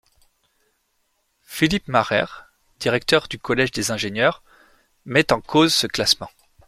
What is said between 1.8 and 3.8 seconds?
Mahrer, directeur du Collège